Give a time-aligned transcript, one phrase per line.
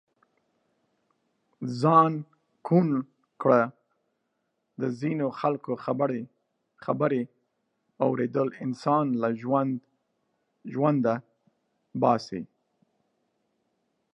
[1.79, 2.11] ځان
[2.67, 2.87] ڪوڼ
[3.41, 3.63] ڪړه
[4.81, 5.73] د ځينو خلڪو
[6.83, 7.23] خبرې
[8.05, 9.29] اوریدل انسان له
[10.73, 11.15] ژونده
[12.01, 12.41] باسي.